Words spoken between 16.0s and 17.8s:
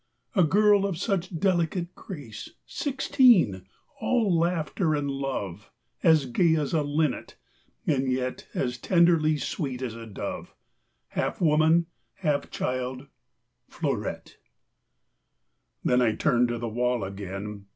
I turned to the wall again.